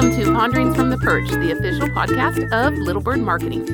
[0.00, 3.66] Welcome to Ponderings from the Perch, the official podcast of Little Bird Marketing.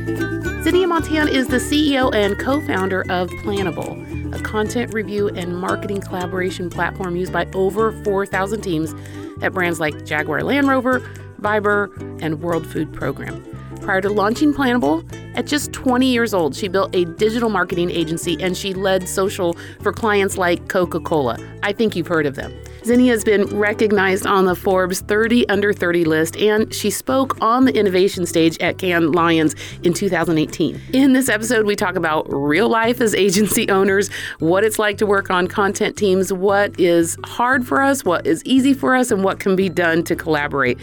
[0.65, 6.01] Xenia Muntean is the CEO and co founder of Planable, a content review and marketing
[6.01, 8.93] collaboration platform used by over 4,000 teams
[9.41, 10.99] at brands like Jaguar Land Rover,
[11.41, 13.41] Viber, and World Food Program.
[13.87, 18.37] Prior to launching Planable, at just 20 years old, she built a digital marketing agency
[18.43, 21.39] and she led social for clients like Coca Cola.
[21.63, 22.53] I think you've heard of them.
[22.85, 27.65] Xenia has been recognized on the Forbes 30 Under 30 list, and she spoke on
[27.65, 29.55] the innovation stage at Cannes Lions
[29.85, 30.81] in 2018.
[30.93, 35.07] In this episode, we talk about real life as agency owners, what it's like to
[35.07, 39.23] work on content teams, what is hard for us, what is easy for us, and
[39.23, 40.77] what can be done to collaborate.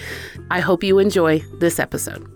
[0.49, 2.32] I hope you enjoy this episode.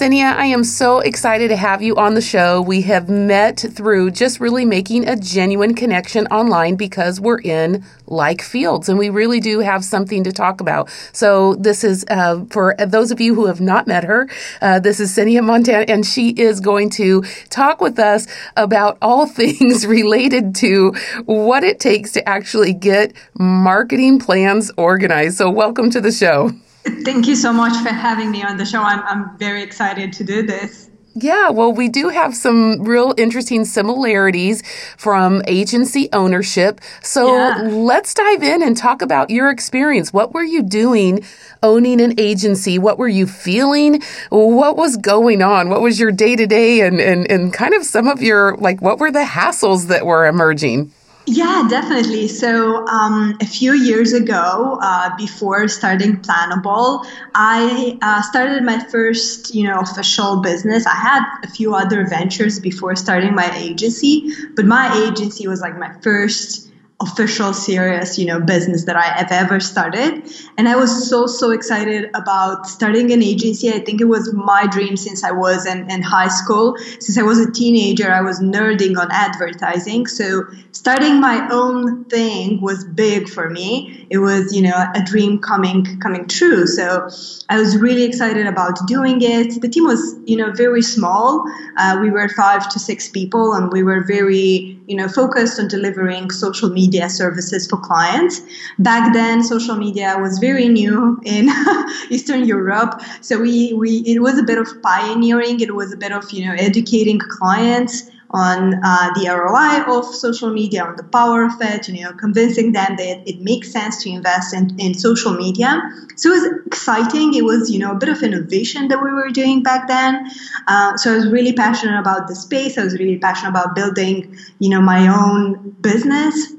[0.00, 2.62] Xenia, I am so excited to have you on the show.
[2.62, 8.40] We have met through just really making a genuine connection online because we're in like
[8.40, 10.88] fields and we really do have something to talk about.
[11.12, 14.26] So, this is uh, for those of you who have not met her,
[14.62, 17.20] uh, this is Xenia Muntean, and she is going to
[17.50, 18.26] talk with us
[18.56, 20.94] about all things related to
[21.26, 25.36] what it takes to actually get marketing plans organized.
[25.36, 26.52] So, welcome to the show.
[26.84, 28.82] Thank you so much for having me on the show.
[28.82, 30.88] I'm, I'm very excited to do this.
[31.14, 34.62] Yeah, well, we do have some real interesting similarities
[34.96, 36.80] from agency ownership.
[37.02, 37.62] So yeah.
[37.62, 40.12] let's dive in and talk about your experience.
[40.12, 41.24] What were you doing
[41.64, 42.78] owning an agency?
[42.78, 44.00] What were you feeling?
[44.30, 45.68] What was going on?
[45.68, 48.80] What was your day to day and, and, and kind of some of your, like,
[48.80, 50.92] what were the hassles that were emerging?
[51.32, 52.26] Yeah, definitely.
[52.26, 59.54] So, um, a few years ago, uh, before starting Planable, I uh, started my first,
[59.54, 60.86] you know, official business.
[60.86, 65.78] I had a few other ventures before starting my agency, but my agency was like
[65.78, 66.69] my first
[67.00, 70.22] official serious you know business that i have ever started.
[70.58, 73.70] And i was so so excited about starting an agency.
[73.70, 76.76] I think it was my dream since i was in, in high school.
[76.76, 80.06] Since i was a teenager i was nerding on advertising.
[80.06, 84.06] So starting my own thing was big for me.
[84.10, 86.66] It was you know a dream coming coming true.
[86.66, 87.08] So
[87.48, 89.62] i was really excited about doing it.
[89.62, 91.44] The team was you know very small.
[91.78, 95.68] Uh, we were five to six people and we were very you know focused on
[95.68, 98.42] delivering social media services for clients.
[98.80, 101.48] Back then, social media was very new in
[102.10, 105.60] Eastern Europe, so we, we it was a bit of pioneering.
[105.60, 110.50] It was a bit of you know educating clients on uh, the ROI of social
[110.50, 114.10] media, on the power of it, you know, convincing them that it makes sense to
[114.10, 115.80] invest in, in social media.
[116.16, 117.34] So it was exciting.
[117.34, 120.30] It was, you know, a bit of innovation that we were doing back then.
[120.68, 122.78] Uh, so I was really passionate about the space.
[122.78, 126.52] I was really passionate about building, you know, my own business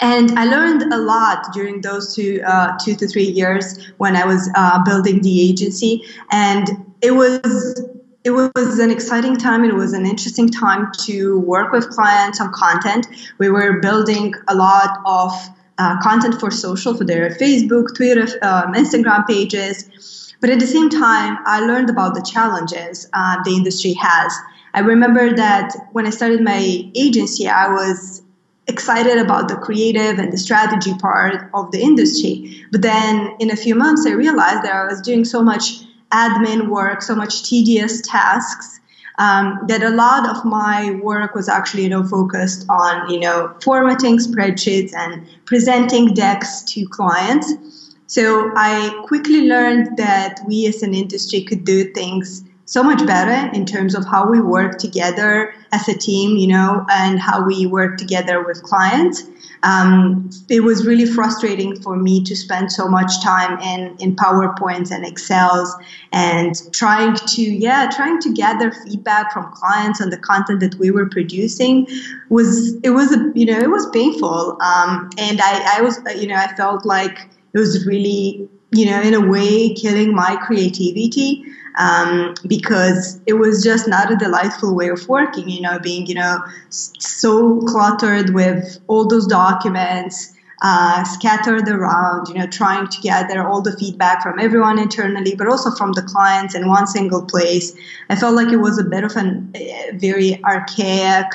[0.00, 4.24] and I learned a lot during those two uh, two to three years when I
[4.24, 6.68] was uh, building the agency, and
[7.02, 7.84] it was
[8.24, 9.64] it was an exciting time.
[9.64, 13.06] It was an interesting time to work with clients on content.
[13.38, 15.30] We were building a lot of
[15.76, 20.34] uh, content for social, for their Facebook, Twitter, um, Instagram pages.
[20.40, 24.32] But at the same time, I learned about the challenges uh, the industry has.
[24.72, 28.22] I remember that when I started my agency, I was
[28.66, 32.64] excited about the creative and the strategy part of the industry.
[32.72, 36.68] But then in a few months, I realized that I was doing so much admin
[36.68, 38.80] work, so much tedious tasks.
[39.16, 43.54] Um, that a lot of my work was actually, you know, focused on, you know,
[43.62, 47.94] formatting spreadsheets and presenting decks to clients.
[48.08, 53.54] So I quickly learned that we as an industry could do things so much better
[53.54, 57.66] in terms of how we work together as a team, you know, and how we
[57.66, 59.22] work together with clients.
[59.62, 64.90] Um, it was really frustrating for me to spend so much time in, in PowerPoints
[64.90, 65.74] and Excels
[66.12, 70.90] and trying to, yeah, trying to gather feedback from clients on the content that we
[70.90, 71.86] were producing
[72.28, 74.58] was, it was, you know, it was painful.
[74.60, 79.00] Um, and I, I was, you know, I felt like it was really, you know,
[79.00, 81.44] in a way killing my creativity
[81.76, 86.14] um, because it was just not a delightful way of working, you know, being, you
[86.14, 86.38] know,
[86.70, 90.32] so cluttered with all those documents.
[90.66, 95.46] Uh, scattered around, you know, trying to gather all the feedback from everyone internally, but
[95.46, 97.74] also from the clients in one single place.
[98.08, 101.26] I felt like it was a bit of a eh, very archaic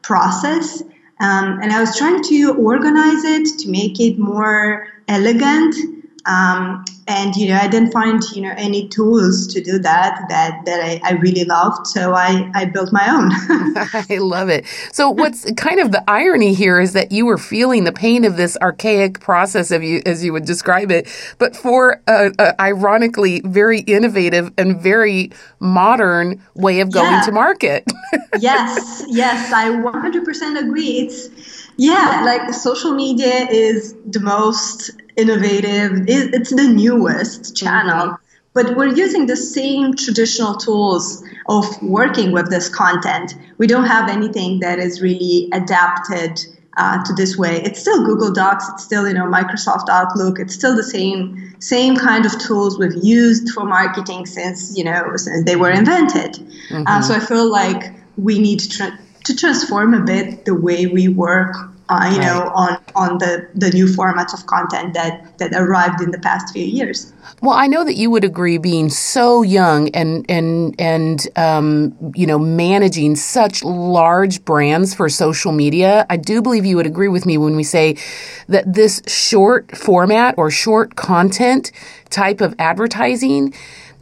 [0.00, 0.82] process.
[1.20, 5.76] Um, and I was trying to organize it to make it more elegant
[6.26, 10.64] Um, and you know, I didn't find you know any tools to do that that
[10.66, 13.30] that I, I really loved, so I I built my own.
[14.10, 14.64] I love it.
[14.92, 18.36] So what's kind of the irony here is that you were feeling the pain of
[18.36, 21.08] this archaic process of you as you would describe it,
[21.38, 27.22] but for a, a ironically very innovative and very modern way of going yeah.
[27.22, 27.84] to market.
[28.38, 31.00] yes, yes, I 100% agree.
[31.00, 36.04] It's yeah, like social media is the most innovative.
[36.06, 38.06] It's the newest channel.
[38.06, 38.24] Mm-hmm.
[38.54, 43.34] But we're using the same traditional tools of working with this content.
[43.58, 46.46] We don't have anything that is really adapted
[46.76, 47.60] uh, to this way.
[47.62, 48.68] It's still Google Docs.
[48.74, 50.38] It's still you know Microsoft Outlook.
[50.38, 55.16] It's still the same same kind of tools we've used for marketing since you know
[55.16, 56.34] since they were invented.
[56.34, 56.84] Mm-hmm.
[56.86, 60.86] Uh, so I feel like we need to, tra- to transform a bit the way
[60.86, 62.26] we work uh, you right.
[62.26, 66.52] know, on on the the new formats of content that that arrived in the past
[66.52, 67.12] few years.
[67.42, 72.26] Well, I know that you would agree, being so young and and and um, you
[72.26, 76.06] know managing such large brands for social media.
[76.08, 77.98] I do believe you would agree with me when we say
[78.48, 81.72] that this short format or short content
[82.08, 83.52] type of advertising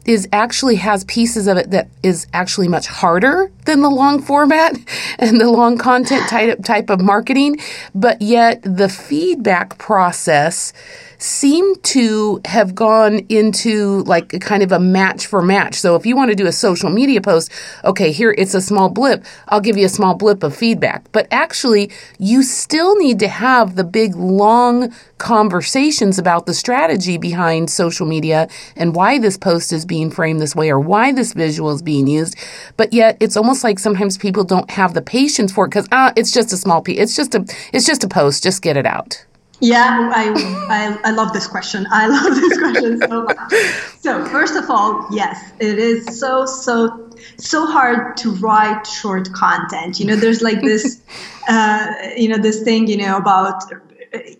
[0.04, 4.76] is actually has pieces of it that is actually much harder than the long format
[5.18, 7.58] and the long content type type of marketing,
[7.94, 10.72] but yet the feedback process
[11.20, 15.74] seem to have gone into like a kind of a match for match.
[15.74, 17.52] So if you want to do a social media post,
[17.84, 19.24] okay, here it's a small blip.
[19.48, 21.12] I'll give you a small blip of feedback.
[21.12, 27.68] But actually, you still need to have the big long conversations about the strategy behind
[27.68, 31.70] social media and why this post is being framed this way or why this visual
[31.70, 32.34] is being used.
[32.78, 36.14] But yet it's almost like sometimes people don't have the patience for it because ah,
[36.16, 36.98] it's just a small piece.
[36.98, 37.44] It's just a
[37.74, 38.42] it's just a post.
[38.42, 39.26] Just get it out.
[39.60, 40.32] Yeah, I,
[40.70, 41.86] I, I love this question.
[41.90, 43.52] I love this question so much.
[44.00, 50.00] So first of all, yes, it is so so so hard to write short content.
[50.00, 51.02] You know, there's like this,
[51.48, 51.86] uh,
[52.16, 53.62] you know, this thing, you know, about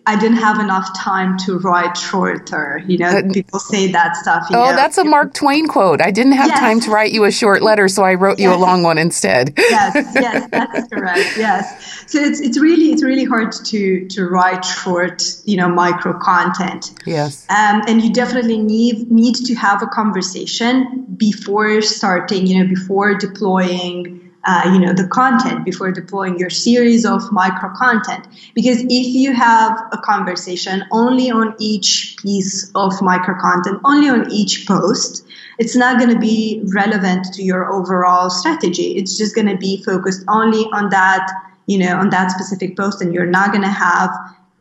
[0.05, 2.83] I didn't have enough time to write shorter.
[2.85, 4.47] You know, uh, people say that stuff.
[4.49, 4.75] oh, know.
[4.75, 6.01] that's a Mark Twain quote.
[6.01, 6.59] I didn't have yes.
[6.59, 8.49] time to write you a short letter, so I wrote yes.
[8.49, 9.53] you a long one instead.
[9.57, 11.37] yes, yes, that's correct.
[11.37, 16.19] Yes, so it's it's really it's really hard to to write short, you know, micro
[16.19, 16.93] content.
[17.05, 22.45] Yes, um, and you definitely need need to have a conversation before starting.
[22.45, 27.69] You know, before deploying uh, you know the content before deploying your series of micro
[27.75, 28.27] content.
[28.53, 34.31] Because if you have a conversation only on each piece of micro content only on
[34.31, 35.25] each post
[35.61, 38.97] it's not going to be relevant to your overall strategy.
[38.97, 41.29] It's just going to be focused only on that
[41.67, 44.09] you know on that specific post and you're not going to have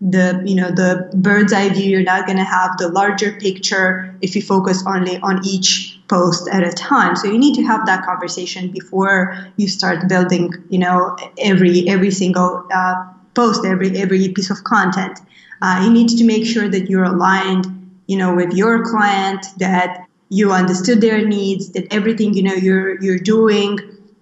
[0.00, 4.14] the you know the bird's eye view you're not going to have the larger picture
[4.22, 7.14] if you focus only on each post at a time.
[7.14, 12.10] So you need to have that conversation before you start building you know every every
[12.10, 13.04] single uh,
[13.34, 15.18] post every every piece of content.
[15.60, 17.66] Uh, you need to make sure that you're aligned
[18.06, 23.00] you know with your client that you understood their needs that everything you know you're
[23.02, 23.78] you're doing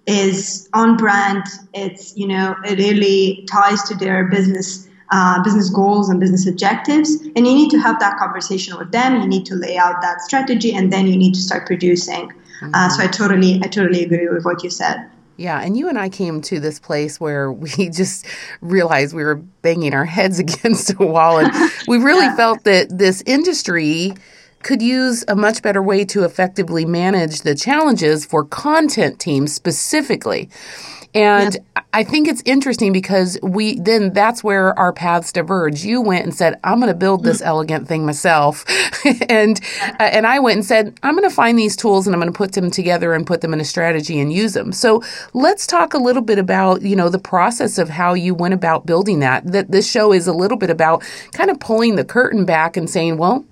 [0.06, 1.44] is on brand.
[1.72, 7.14] It's you know it really ties to their business uh, business goals and business objectives.
[7.36, 9.20] And you need to have that conversation with them.
[9.20, 12.28] You need to lay out that strategy, and then you need to start producing.
[12.28, 12.74] Mm-hmm.
[12.74, 15.08] Uh, so I totally, I totally agree with what you said.
[15.36, 18.26] Yeah, and you and I came to this place where we just
[18.60, 21.52] realized we were banging our heads against a wall, and
[21.86, 22.36] we really yeah.
[22.36, 24.14] felt that this industry
[24.62, 30.50] could use a much better way to effectively manage the challenges for content teams specifically.
[31.14, 31.82] And yeah.
[31.94, 35.84] I think it's interesting because we then that's where our paths diverge.
[35.84, 37.48] You went and said, "I'm going to build this mm-hmm.
[37.48, 38.64] elegant thing myself,"
[39.28, 39.58] and
[39.98, 42.32] uh, and I went and said, "I'm going to find these tools and I'm going
[42.32, 45.66] to put them together and put them in a strategy and use them." So let's
[45.66, 49.20] talk a little bit about you know the process of how you went about building
[49.20, 49.50] that.
[49.50, 52.88] That this show is a little bit about kind of pulling the curtain back and
[52.88, 53.46] saying, "Well."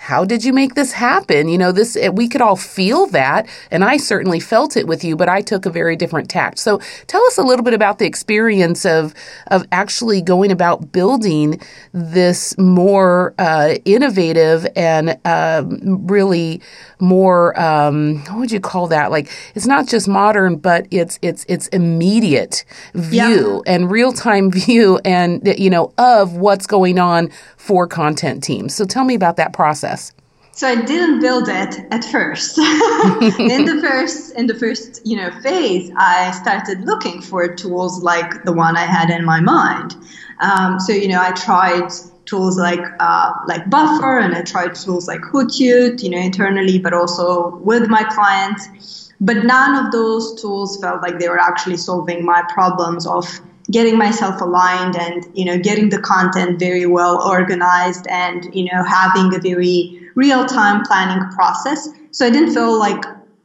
[0.00, 1.46] How did you make this happen?
[1.46, 5.14] You know, this we could all feel that, and I certainly felt it with you,
[5.14, 6.58] but I took a very different tact.
[6.58, 9.12] So, tell us a little bit about the experience of
[9.48, 11.60] of actually going about building
[11.92, 16.62] this more uh, innovative and uh, really
[16.98, 19.10] more um, what would you call that?
[19.10, 22.64] Like it's not just modern, but it's it's it's immediate
[22.94, 23.74] view yeah.
[23.74, 28.74] and real time view, and you know of what's going on for content teams.
[28.74, 30.12] So, tell me about that process process?
[30.52, 32.58] So I didn't build it at first.
[32.58, 38.44] in the first in the first you know phase, I started looking for tools like
[38.44, 39.96] the one I had in my mind.
[40.40, 41.90] Um, so you know, I tried
[42.26, 46.92] tools like uh, like Buffer, and I tried tools like Hootsuite, you know, internally, but
[46.92, 49.12] also with my clients.
[49.22, 53.26] But none of those tools felt like they were actually solving my problems of
[53.70, 58.82] getting myself aligned and you know getting the content very well organized and you know
[58.82, 61.88] having a very real time planning process.
[62.10, 63.04] So I didn't feel like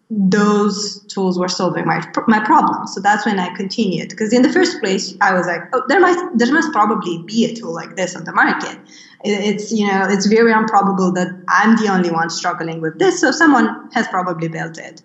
[0.09, 2.87] those tools were solving my my problem.
[2.87, 5.99] So that's when I continued because in the first place I was like, oh, there
[5.99, 8.77] might there must probably be a tool like this on the market.
[9.23, 13.31] It's you know it's very improbable that I'm the only one struggling with this, so
[13.31, 15.01] someone has probably built it.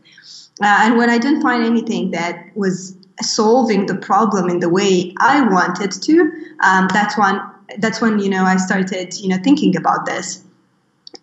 [0.63, 5.15] Uh, and when I didn't find anything that was solving the problem in the way
[5.19, 6.21] I wanted to,
[6.63, 7.41] um, that's when
[7.79, 10.45] that's when you know I started you know thinking about this.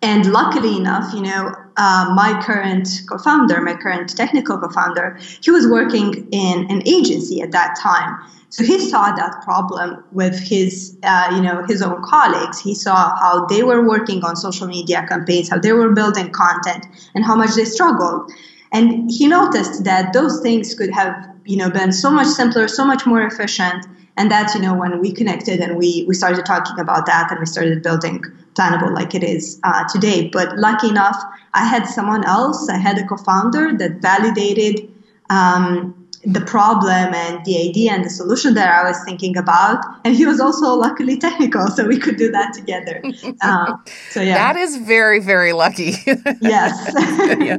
[0.00, 5.66] And luckily enough, you know, uh, my current co-founder, my current technical co-founder, he was
[5.66, 8.16] working in an agency at that time.
[8.50, 12.60] So he saw that problem with his, uh, you know, his own colleagues.
[12.60, 16.86] He saw how they were working on social media campaigns, how they were building content,
[17.14, 18.30] and how much they struggled.
[18.72, 22.84] And he noticed that those things could have, you know, been so much simpler, so
[22.84, 23.86] much more efficient.
[24.16, 27.40] And that's, you know, when we connected and we we started talking about that and
[27.40, 28.22] we started building
[28.54, 30.28] Planable like it is uh, today.
[30.32, 31.16] But lucky enough,
[31.54, 32.68] I had someone else.
[32.68, 34.90] I had a co-founder that validated
[35.30, 39.84] um, the problem and the idea and the solution that I was thinking about.
[40.04, 43.02] And he was also luckily technical, so we could do that together.
[43.42, 43.76] Uh,
[44.10, 45.94] so yeah, that is very very lucky.
[46.40, 46.92] yes.
[47.40, 47.58] yeah.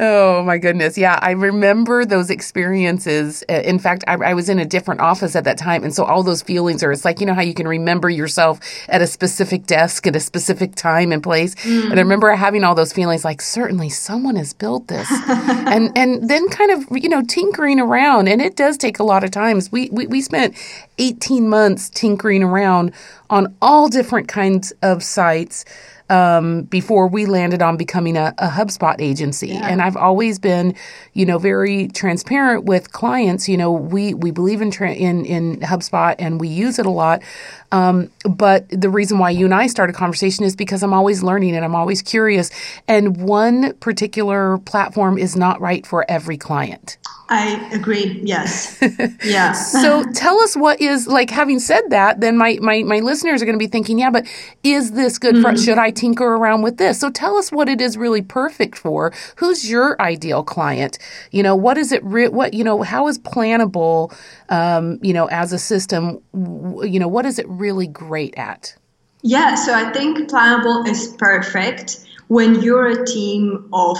[0.00, 0.96] Oh my goodness.
[0.96, 3.44] Yeah, I remember those experiences.
[3.48, 6.04] Uh, in fact, I, I, was in a different office at that time, and so
[6.04, 6.92] all those feelings are.
[6.92, 10.20] It's like you know how you can remember yourself at a specific desk at a
[10.20, 11.54] specific time and place.
[11.56, 11.90] Mm.
[11.90, 16.28] And I remember having all those feelings, like certainly someone has built this, and and
[16.28, 19.30] then kind of you know tinkering around around and it does take a lot of
[19.30, 19.72] times.
[19.72, 20.54] We, we, we spent
[20.98, 22.92] 18 months tinkering around
[23.30, 25.64] on all different kinds of sites
[26.08, 29.48] um, before we landed on becoming a, a HubSpot agency.
[29.48, 29.66] Yeah.
[29.66, 30.74] And I've always been,
[31.14, 33.48] you know, very transparent with clients.
[33.48, 36.90] You know, we we believe in tra- in in HubSpot and we use it a
[36.90, 37.22] lot.
[37.72, 41.56] Um, but the reason why you and I started conversation is because I'm always learning
[41.56, 42.50] and I'm always curious.
[42.88, 46.98] And one particular platform is not right for every client.
[47.28, 48.20] I agree.
[48.22, 48.82] Yes.
[49.24, 49.52] Yeah.
[49.52, 51.30] so tell us what is like.
[51.30, 54.26] Having said that, then my my my listeners are going to be thinking, yeah, but
[54.62, 55.50] is this good for?
[55.50, 55.64] Mm-hmm.
[55.64, 57.00] Should I tinker around with this?
[57.00, 59.12] So tell us what it is really perfect for.
[59.36, 60.98] Who's your ideal client?
[61.32, 62.04] You know, what is it?
[62.04, 62.82] Re- what you know?
[62.82, 64.16] How is Planable?
[64.48, 68.76] Um, you know, as a system, you know, what is it really great at?
[69.22, 69.56] Yeah.
[69.56, 73.98] So I think Planable is perfect when you're a team of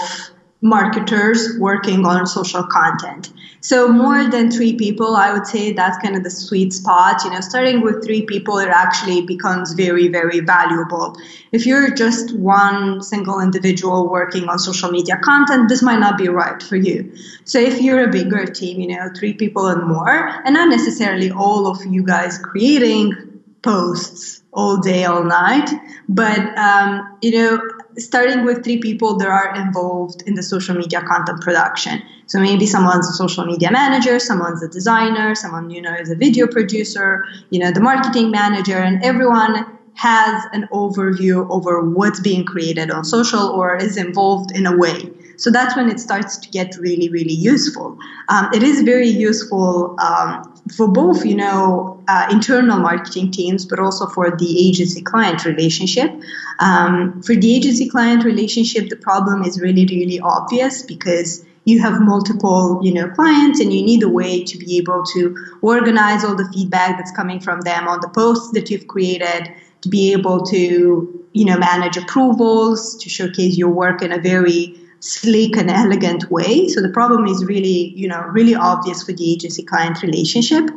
[0.61, 3.31] marketers working on social content.
[3.61, 7.23] So more than three people, I would say that's kind of the sweet spot.
[7.23, 11.17] You know, starting with three people, it actually becomes very, very valuable.
[11.51, 16.29] If you're just one single individual working on social media content, this might not be
[16.29, 17.13] right for you.
[17.43, 21.31] So if you're a bigger team, you know, three people and more, and not necessarily
[21.31, 23.13] all of you guys creating
[23.61, 25.69] posts all day, all night,
[26.07, 27.61] but um, you know,
[27.97, 32.01] starting with three people that are involved in the social media content production.
[32.27, 36.15] So maybe someone's a social media manager, someone's a designer, someone you know is a
[36.15, 42.45] video producer, you know the marketing manager, and everyone has an overview over what's being
[42.45, 45.09] created on social or is involved in a way.
[45.37, 47.97] So that's when it starts to get really, really useful.
[48.27, 53.79] Um, it is very useful um, for both, you know, uh, internal marketing teams, but
[53.79, 56.11] also for the agency client relationship.
[56.59, 62.01] Um, for the agency client relationship, the problem is really, really obvious because you have
[62.01, 66.35] multiple, you know, clients and you need a way to be able to organize all
[66.35, 70.43] the feedback that's coming from them on the posts that you've created, to be able
[70.45, 76.29] to, you know, manage approvals, to showcase your work in a very sleek and elegant
[76.31, 76.67] way.
[76.67, 80.69] So the problem is really, you know, really obvious for the agency client relationship.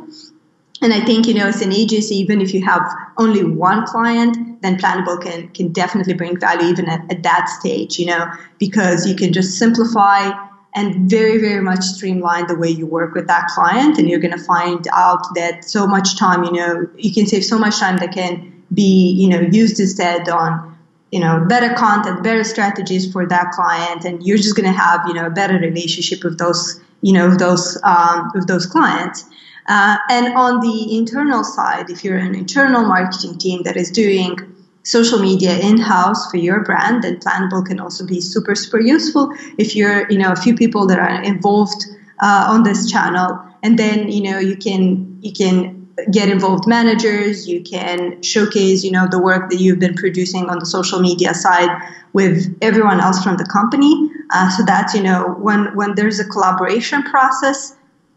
[0.83, 2.81] And I think, you know, as an agency, even if you have
[3.17, 7.99] only one client, then Planable can, can definitely bring value even at, at that stage,
[7.99, 10.31] you know, because you can just simplify
[10.73, 13.99] and very, very much streamline the way you work with that client.
[13.99, 17.45] And you're going to find out that so much time, you know, you can save
[17.45, 20.70] so much time that can be, you know, used instead on
[21.11, 25.01] you know better content better strategies for that client and you're just going to have
[25.07, 29.25] you know a better relationship with those you know with those um, with those clients.
[29.67, 34.35] Uh, and on the internal side if you're an internal marketing team that is doing
[34.83, 39.75] social media in-house for your brand then planable can also be super super useful if
[39.75, 41.85] you're you know a few people that are involved
[42.21, 43.39] uh, on this channel.
[43.63, 45.80] And then you know you can you can
[46.11, 47.47] get involved managers.
[47.47, 51.33] You can showcase you know the work that you've been producing on the social media
[51.33, 51.69] side
[52.13, 54.09] with everyone else from the company.
[54.31, 57.75] Uh, so that you know when when there's a collaboration process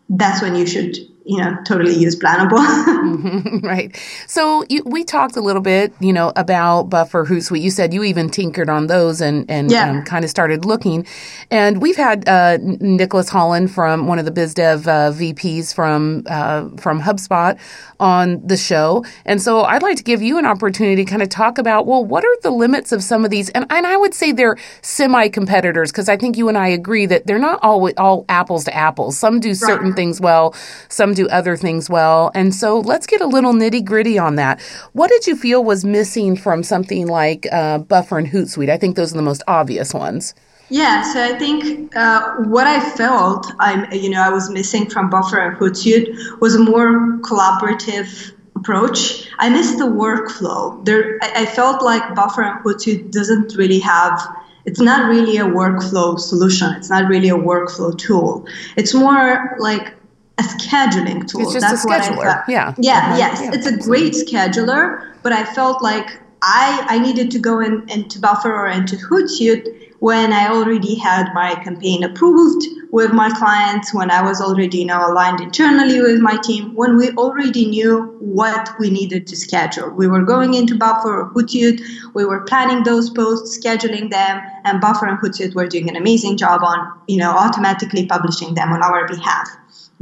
[0.08, 3.62] that's when you should you know totally use Planable.
[3.62, 3.96] right.
[4.26, 7.60] So you, we talked a little bit, you know, about Buffer Hootsuite.
[7.60, 9.90] You said you even tinkered on those and and yeah.
[9.90, 11.06] um, kind of started looking.
[11.50, 16.68] And we've had uh, Nicholas Holland from one of the BizDev uh, VPs from uh,
[16.76, 17.58] from HubSpot
[18.00, 21.28] on the show, and so I'd like to give you an opportunity to kind of
[21.28, 23.48] talk about well, what are the limits of some of these?
[23.50, 27.06] And and I would say they're semi competitors because I think you and I agree
[27.06, 29.16] that they're not all all apples to apples.
[29.18, 29.96] Some do certain right.
[29.96, 30.54] things well,
[30.88, 32.30] some do other things well.
[32.34, 34.60] And so let's get a little nitty gritty on that.
[34.92, 38.70] What did you feel was missing from something like uh, Buffer and Hootsuite?
[38.70, 40.34] I think those are the most obvious ones.
[40.70, 45.10] Yeah, so I think uh, what I felt I'm you know I was missing from
[45.10, 49.28] Buffer and Hootsuite was a more collaborative approach.
[49.38, 50.82] I missed the workflow.
[50.84, 54.18] There, I, I felt like Buffer and Hootsuite doesn't really have
[54.64, 56.72] it's not really a workflow solution.
[56.74, 58.46] It's not really a workflow tool.
[58.76, 59.94] It's more like
[60.38, 61.42] a scheduling tool.
[61.42, 62.42] It's just That's a scheduler.
[62.48, 62.74] Yeah.
[62.78, 62.98] Yeah.
[62.98, 63.16] Uh-huh.
[63.18, 63.40] Yes.
[63.42, 67.88] Yeah, it's a great scheduler, but I felt like I I needed to go in,
[67.88, 73.94] into Buffer or into Hootsuite when I already had my campaign approved with my clients,
[73.94, 78.16] when I was already you know aligned internally with my team, when we already knew
[78.18, 79.90] what we needed to schedule.
[79.90, 81.80] We were going into Buffer or Hootsuite,
[82.12, 86.36] we were planning those posts, scheduling them, and Buffer and Hootsuite were doing an amazing
[86.36, 89.48] job on you know automatically publishing them on our behalf.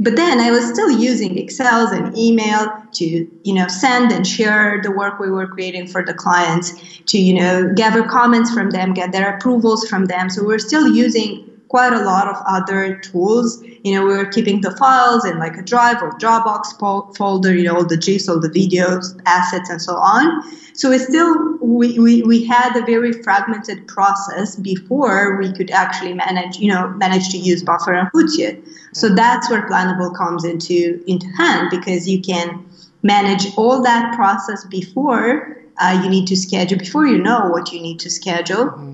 [0.03, 3.05] But then I was still using Excels and email to,
[3.43, 6.73] you know, send and share the work we were creating for the clients,
[7.05, 10.29] to, you know, gather comments from them, get their approvals from them.
[10.29, 13.63] So we're still using quite a lot of other tools.
[13.83, 17.63] You know, we were keeping the files in like a Drive or Dropbox folder, you
[17.63, 20.41] know, all the GIFs, all the videos, assets, and so on.
[20.73, 26.13] So we still we, we, we had a very fragmented process before we could actually
[26.13, 28.65] manage, you know, manage to use Buffer and Hootsuite.
[28.93, 32.65] So that's where Planable comes into into hand because you can
[33.01, 37.81] manage all that process before uh, you need to schedule, before you know what you
[37.81, 38.65] need to schedule.
[38.65, 38.93] Mm-hmm.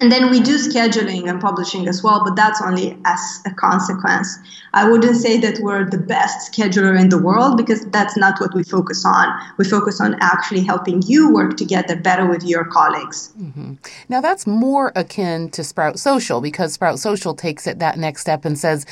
[0.00, 4.38] And then we do scheduling and publishing as well, but that's only as a consequence.
[4.74, 8.54] I wouldn't say that we're the best scheduler in the world because that's not what
[8.54, 9.26] we focus on.
[9.56, 13.32] We focus on actually helping you work together better with your colleagues.
[13.40, 13.74] Mm-hmm.
[14.10, 18.44] Now, that's more akin to Sprout Social because Sprout Social takes it that next step
[18.44, 18.84] and says,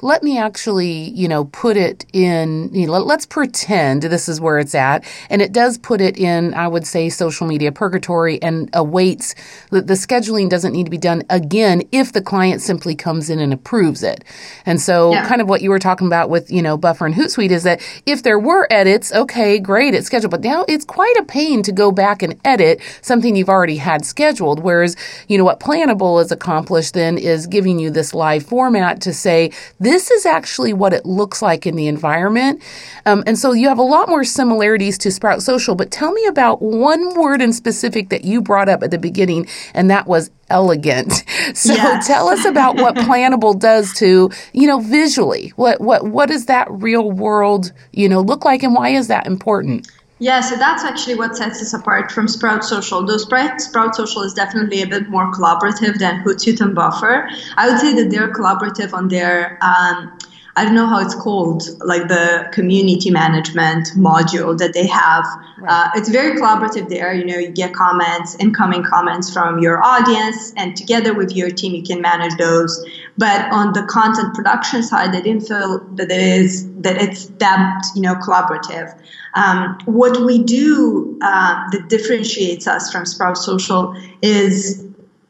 [0.00, 4.60] let me actually, you know, put it in, you know, let's pretend this is where
[4.60, 5.04] it's at.
[5.28, 9.34] And it does put it in, I would say, social media purgatory and awaits
[9.70, 13.38] the, the scheduling doesn't need to be done again if the client simply comes in
[13.38, 14.22] and approves it.
[14.66, 15.26] And so, yeah.
[15.26, 17.80] kind of what you were talking about with, you know, Buffer and Hootsuite is that
[18.04, 20.30] if there were edits, okay, great, it's scheduled.
[20.30, 24.04] But now it's quite a pain to go back and edit something you've already had
[24.04, 24.60] scheduled.
[24.60, 24.94] Whereas,
[25.26, 29.50] you know, what Planable has accomplished then is giving you this live format to say,
[29.80, 32.62] this is actually what it looks like in the environment.
[33.06, 35.74] Um, and so you have a lot more similarities to Sprout Social.
[35.74, 39.46] But tell me about one word in specific that you brought up at the beginning,
[39.72, 41.24] and that was elegant.
[41.54, 42.06] So yes.
[42.06, 45.52] tell us about what Planable does to, you know, visually.
[45.56, 49.26] What what what does that real world, you know, look like and why is that
[49.26, 49.86] important?
[50.22, 53.04] Yeah, so that's actually what sets us apart from Sprout Social.
[53.04, 57.28] Though Sprout, Sprout Social is definitely a bit more collaborative than Hootsuite and Buffer.
[57.56, 60.16] I would say that they're collaborative on their um,
[60.54, 65.24] I don't know how it's called, like the community management module that they have.
[65.58, 65.86] Right.
[65.86, 67.14] Uh, it's very collaborative there.
[67.14, 71.74] You know, you get comments, incoming comments from your audience, and together with your team,
[71.74, 72.84] you can manage those.
[73.16, 77.82] But on the content production side, I didn't feel that it is that it's that
[77.94, 78.98] you know collaborative.
[79.34, 84.86] Um, what we do uh, that differentiates us from Sprout Social is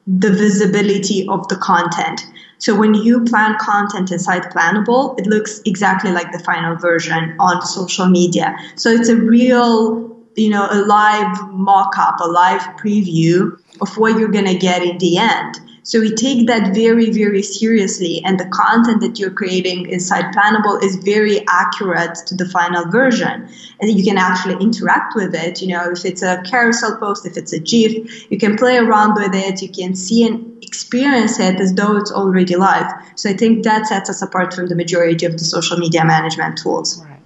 [0.07, 2.23] the visibility of the content.
[2.63, 7.61] So when you plan content inside Planable, it looks exactly like the final version on
[7.61, 8.57] social media.
[8.77, 14.31] So it's a real, you know, a live mock-up, a live preview of what you're
[14.31, 15.57] going to get in the end.
[15.85, 20.83] So we take that very, very seriously, and the content that you're creating inside Planable
[20.83, 23.49] is very accurate to the final version.
[23.81, 25.61] And you can actually interact with it.
[25.61, 29.15] You know, if it's a carousel post, if it's a GIF, you can play around
[29.15, 29.61] with it.
[29.61, 32.91] You can see and experience it as though it's already live.
[33.17, 36.59] So I think that sets us apart from the majority of the social media management
[36.59, 37.05] tools.
[37.05, 37.19] Right.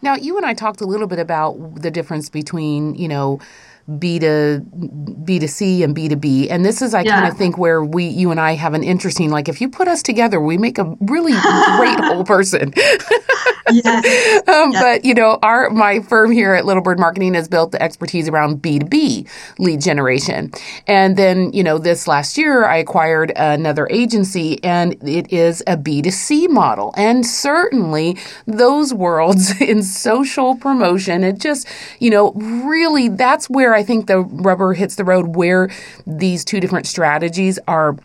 [0.00, 3.40] Now, you and I talked a little bit about the difference between, you know,
[3.98, 4.60] B to
[5.24, 6.48] B to C and B to B.
[6.50, 7.20] And this is, I yeah.
[7.20, 9.30] kind of think, where we, you and I, have an interesting.
[9.30, 12.72] Like, if you put us together, we make a really great whole person.
[13.70, 14.40] yes.
[14.50, 14.82] Um, yes.
[14.82, 18.28] But you know, our my firm here at Little Bird Marketing has built the expertise
[18.28, 19.26] around B to B
[19.58, 20.50] lead generation.
[20.86, 25.76] And then, you know, this last year, I acquired another agency, and it is a
[25.76, 26.92] B to C model.
[26.96, 33.79] And certainly, those worlds in social promotion, it just, you know, really that's where I
[33.82, 35.70] think the rubber hits the road where
[36.06, 37.96] these two different strategies are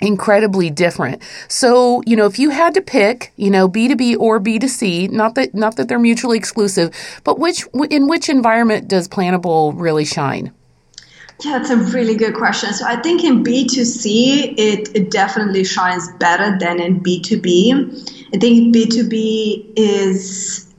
[0.00, 1.22] incredibly different.
[1.48, 5.54] So, you know, if you had to pick, you know, B2B or B2C, not that
[5.54, 10.52] not that they're mutually exclusive, but which in which environment does Planable really shine?
[11.44, 12.72] Yeah, it's a really good question.
[12.72, 18.32] So I think in B2C, it, it definitely shines better than in B2B.
[18.34, 20.72] I think B2B is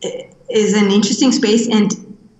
[0.49, 1.91] is an interesting space and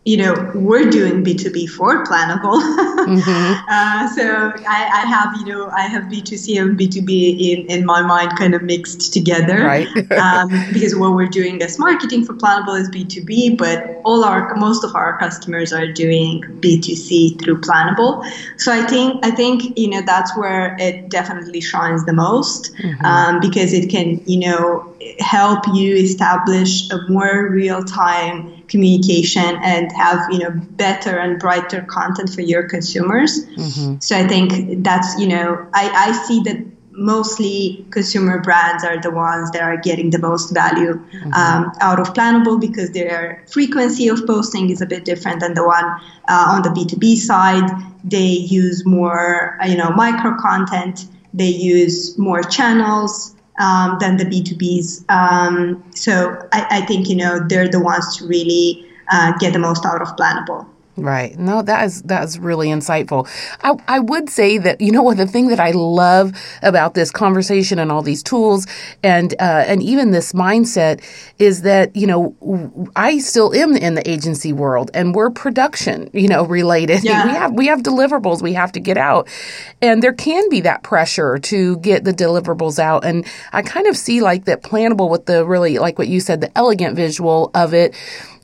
[0.05, 2.61] you know, we're doing B2B for Planable.
[2.61, 3.69] mm-hmm.
[3.69, 8.03] uh, so I, I, have, you know, I have B2C and B2B in, in my
[8.03, 9.63] mind kind of mixed together.
[9.63, 9.87] Right.
[10.11, 14.83] um, because what we're doing as marketing for Planable is B2B, but all our, most
[14.83, 18.23] of our customers are doing B2C through Planable.
[18.57, 23.03] So I think, I think, you know, that's where it definitely shines the most mm-hmm.
[23.03, 29.91] um, because it can, you know, help you establish a more real time communication and
[29.91, 33.97] have you know better and brighter content for your consumers mm-hmm.
[33.99, 36.65] so i think that's you know I, I see that
[36.97, 41.33] mostly consumer brands are the ones that are getting the most value mm-hmm.
[41.33, 45.65] um, out of Planable because their frequency of posting is a bit different than the
[45.65, 45.85] one
[46.27, 47.69] uh, on the B2B side.
[48.03, 51.07] They use more, you know, micro content.
[51.33, 55.09] They use more channels um, than the B2Bs.
[55.09, 59.59] Um, so I, I, think, you know, they're the ones to really uh, get the
[59.59, 60.67] most out of Planable.
[60.97, 61.37] Right.
[61.37, 63.27] No, that is that is really insightful.
[63.61, 66.31] I, I would say that you know what the thing that I love
[66.61, 68.65] about this conversation and all these tools
[69.03, 71.03] and uh, and even this mindset
[71.37, 76.27] is that you know I still am in the agency world and we're production you
[76.27, 77.03] know related.
[77.05, 77.25] Yeah.
[77.25, 79.27] We have we have deliverables we have to get out,
[79.81, 83.05] and there can be that pressure to get the deliverables out.
[83.05, 86.41] And I kind of see like that Planable with the really like what you said
[86.41, 87.95] the elegant visual of it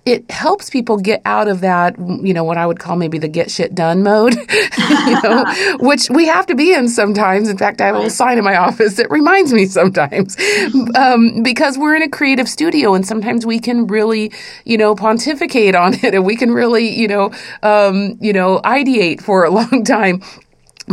[0.06, 3.28] it helps people get out of that, you know, what I would call maybe the
[3.28, 4.36] get shit done mode,
[4.78, 5.46] you know,
[5.80, 7.50] which we have to be in sometimes.
[7.50, 10.36] In fact, I have a little sign in my office that reminds me sometimes
[10.96, 14.32] um, because we're in a creative studio and sometimes we can really,
[14.66, 19.22] you know, pontificate on it and we can really, you know, um, you know, ideate
[19.22, 20.22] for a long time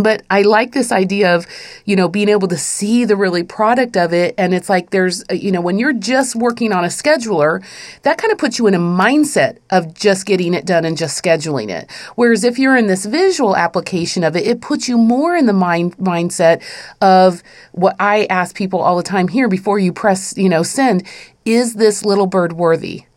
[0.03, 1.47] but I like this idea of,
[1.85, 4.35] you know, being able to see the really product of it.
[4.39, 7.65] And it's like there's, uh, you know, when you're just working on a scheduler,
[8.03, 11.23] that kind of puts you in a mindset of just getting it done and just
[11.23, 11.91] scheduling it.
[12.15, 15.53] Whereas if you're in this visual application of it, it puts you more in the
[15.53, 16.63] mind mindset
[17.01, 21.07] of what I ask people all the time here before you press, you know, send.
[21.45, 23.08] Is this little bird worthy?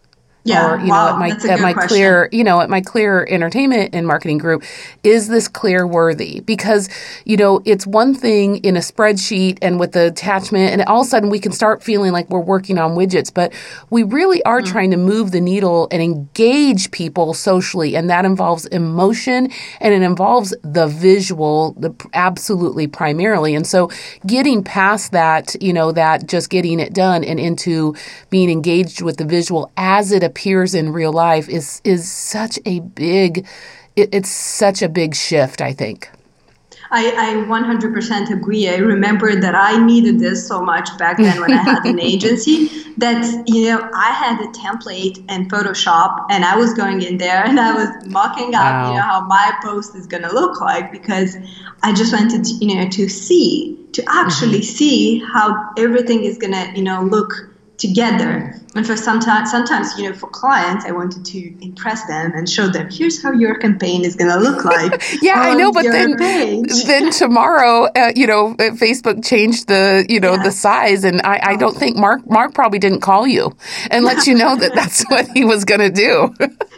[0.43, 1.89] Yeah, or you wow, know at my at my question.
[1.89, 4.63] clear you know at my clear entertainment and marketing group
[5.04, 6.89] is this clear worthy because
[7.25, 11.08] you know it's one thing in a spreadsheet and with the attachment and all of
[11.08, 13.54] a sudden we can start feeling like we're working on widgets but
[13.91, 14.71] we really are mm-hmm.
[14.71, 19.47] trying to move the needle and engage people socially and that involves emotion
[19.80, 23.91] and it involves the visual the absolutely primarily and so
[24.25, 27.95] getting past that you know that just getting it done and into
[28.32, 32.80] being engaged with the visual as it appears in real life is is such a
[32.80, 33.46] big
[33.96, 36.10] it, it's such a big shift i think
[36.94, 38.67] I, I 100% agree.
[38.67, 42.67] I remember that I needed this so much back then when I had an agency
[42.98, 47.46] that, you know, I had a template in Photoshop and I was going in there
[47.46, 48.89] and I was mocking up, wow.
[48.89, 51.38] you know, how my post is going to look like because
[51.82, 54.76] I just wanted, to, you know, to see, to actually mm-hmm.
[54.76, 57.51] see how everything is going to, you know, look
[57.82, 58.56] together.
[58.74, 62.67] And for sometimes, sometimes you know, for clients, I wanted to impress them and show
[62.67, 65.04] them, here's how your campaign is going to look like.
[65.22, 70.20] yeah, I know, but then then tomorrow, uh, you know, uh, Facebook changed the you
[70.22, 70.44] know yeah.
[70.44, 73.58] the size, and I, I don't think Mark Mark probably didn't call you
[73.89, 76.34] and let you know that that's what he was going to do.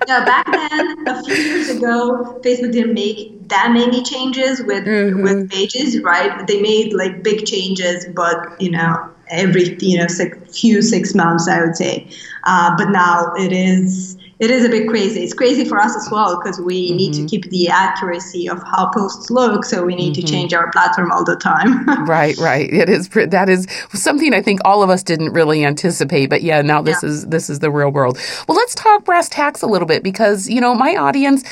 [0.08, 5.22] yeah, back then, a few years ago, Facebook didn't make that many changes with mm-hmm.
[5.22, 6.48] with pages, right?
[6.48, 11.48] They made like big changes, but you know every you know six, few six months
[11.48, 12.08] i would say
[12.46, 16.10] uh, but now it is it is a bit crazy it's crazy for us as
[16.12, 16.98] well because we mm-hmm.
[16.98, 17.28] need to mm-hmm.
[17.28, 20.26] keep the accuracy of how posts look so we need mm-hmm.
[20.26, 24.42] to change our platform all the time right right it is that is something i
[24.42, 27.10] think all of us didn't really anticipate but yeah now this yeah.
[27.10, 28.18] is this is the real world
[28.48, 31.44] well let's talk brass tacks a little bit because you know my audience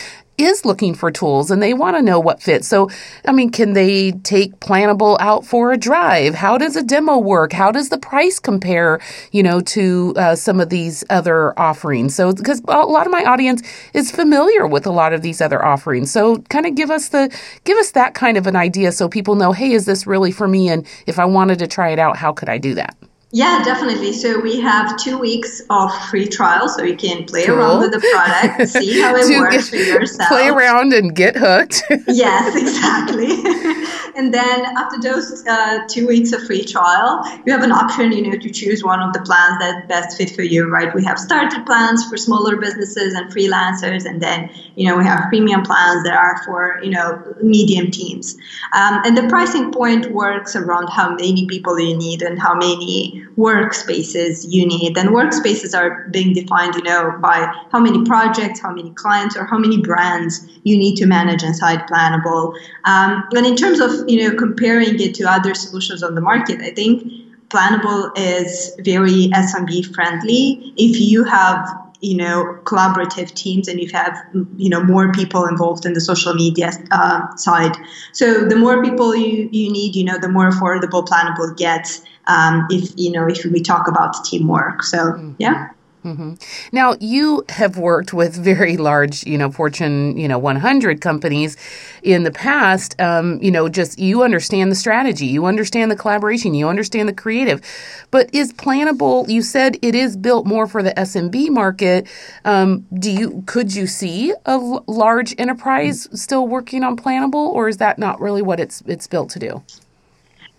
[0.44, 2.68] is looking for tools and they want to know what fits.
[2.68, 2.90] So,
[3.26, 6.36] I mean, can they take Planable out for a drive?
[6.36, 7.54] How does a demo work?
[7.54, 9.00] How does the price compare,
[9.32, 12.16] you know, to uh, some of these other offerings?
[12.16, 13.62] So, because a lot of my audience
[13.94, 16.12] is familiar with a lot of these other offerings.
[16.12, 19.36] So, kind of give us the give us that kind of an idea so people
[19.36, 20.70] know, hey, is this really for me?
[20.70, 22.96] And if I wanted to try it out, how could I do that?
[23.34, 24.12] Yeah, definitely.
[24.12, 27.56] So we have two weeks of free trial, so you can play cool.
[27.56, 30.28] around with the product, see how it works for yourself.
[30.28, 31.82] Play around and get hooked.
[32.08, 33.30] yes, exactly.
[34.17, 38.30] and then after those uh, two weeks of free trial, you have an option, you
[38.30, 40.94] know, to choose one of the plans that best fit for you, right?
[40.94, 45.30] We have starter plans for smaller businesses and freelancers, and then, you know, we have
[45.30, 48.36] premium plans that are for, you know, medium teams.
[48.74, 53.21] Um, and the pricing point works around how many people you need and how many
[53.38, 54.98] workspaces you need.
[54.98, 59.46] And workspaces are being defined, you know, by how many projects, how many clients, or
[59.46, 62.56] how many brands you need to manage inside Planable.
[62.86, 66.62] Um, and in terms of you know comparing it to other solutions on the market,
[66.62, 67.04] I think
[67.50, 70.74] Planable is very SMB friendly.
[70.78, 74.18] If you have you know collaborative teams and you have
[74.58, 77.76] you know more people involved in the social media uh, side.
[78.14, 82.68] So the more people you, you need you know the more affordable planable gets um,
[82.70, 84.84] if you know if we talk about teamwork.
[84.84, 85.34] So mm-hmm.
[85.38, 85.70] yeah
[86.04, 86.34] Mm-hmm.
[86.72, 91.58] Now you have worked with very large, you know, Fortune, you know, 100 companies
[92.02, 93.00] in the past.
[93.00, 97.14] Um, you know, just you understand the strategy, you understand the collaboration, you understand the
[97.14, 97.62] creative.
[98.10, 99.30] But is Planable?
[99.30, 102.08] You said it is built more for the SMB market.
[102.46, 107.78] Um, do you could you see a large enterprise still working on Planable, or is
[107.78, 109.64] that not really what it's it's built to do?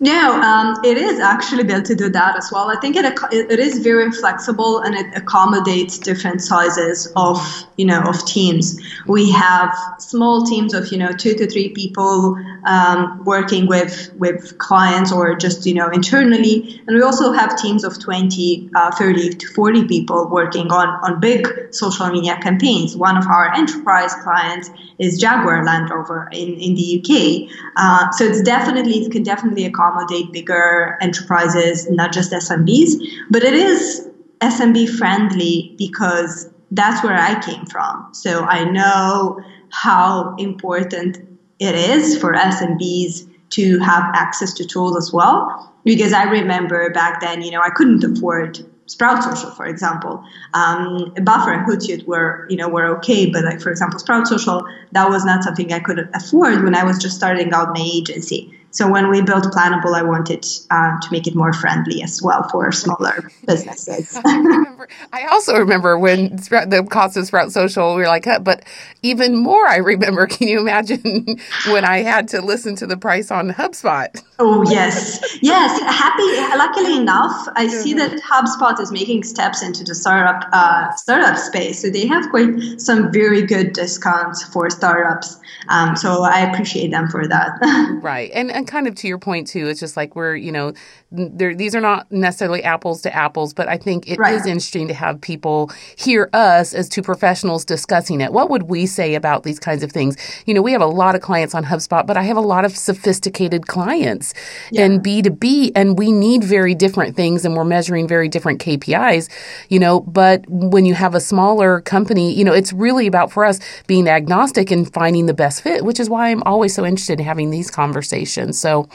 [0.03, 2.69] No, um, it is actually built to do that as well.
[2.69, 7.39] I think it it is very flexible and it accommodates different sizes of
[7.77, 8.77] you know of teams.
[9.07, 12.35] We have small teams of you know two to three people
[12.65, 17.85] um, working with with clients or just you know internally, and we also have teams
[17.85, 22.97] of 20, uh, 30 to 40 people working on on big social media campaigns.
[22.97, 27.49] One of our enterprise clients is Jaguar Land Rover in in the UK.
[27.77, 32.93] Uh, so it's definitely it can definitely accommodate accommodate bigger enterprises, not just SMBs.
[33.29, 34.07] But it is
[34.41, 38.09] SMB friendly because that's where I came from.
[38.13, 41.17] So I know how important
[41.59, 45.71] it is for SMBs to have access to tools as well.
[45.83, 50.23] Because I remember back then, you know, I couldn't afford Sprout Social, for example.
[50.53, 54.65] Um, Buffer and Hootsuite were, you know, were okay, but like for example, Sprout Social,
[54.93, 58.51] that was not something I could afford when I was just starting out my agency.
[58.73, 62.49] So when we built Planable, I wanted uh, to make it more friendly as well
[62.49, 64.19] for smaller businesses.
[64.25, 68.63] I, remember, I also remember when the cost of Sprout Social, we were like, but
[69.03, 70.25] even more, I remember.
[70.33, 74.09] Can you imagine when I had to listen to the price on HubSpot?
[74.39, 75.79] Oh yes, yes.
[75.81, 76.57] Happy.
[76.57, 81.81] Luckily enough, I see that HubSpot is making steps into the startup uh, startup space.
[81.81, 85.39] So they have quite some very good discounts for startups.
[85.69, 87.59] Um, so I appreciate them for that.
[88.01, 90.73] right, and and kind of to your point too, it's just like we're you know,
[91.11, 94.33] there these are not necessarily apples to apples, but I think it right.
[94.33, 98.31] is interesting to have people hear us as two professionals discussing it.
[98.31, 100.15] What would we say about these kinds of things?
[100.45, 102.63] You know, we have a lot of clients on HubSpot, but I have a lot
[102.63, 104.33] of sophisticated clients
[104.71, 104.85] yeah.
[104.85, 108.61] and B two B, and we need very different things, and we're measuring very different
[108.61, 109.29] KPIs.
[109.69, 113.43] You know, but when you have a smaller company, you know, it's really about for
[113.43, 117.19] us being agnostic and finding the best fit, which is why I'm always so interested
[117.19, 118.52] in having these conversations.
[118.53, 118.87] So,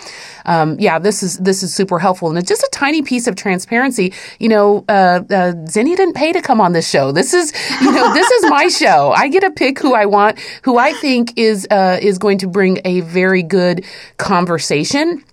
[0.46, 3.36] um, yeah, this is this is super helpful, and it's just a tiny piece of
[3.36, 4.12] transparency.
[4.38, 7.12] You know, uh, uh, Xenia didn't pay to come on this show.
[7.12, 9.12] This is you know this is my show.
[9.12, 12.48] I get to pick who I want, who I think is uh, is going to
[12.48, 13.84] bring a very good
[14.16, 15.24] conversation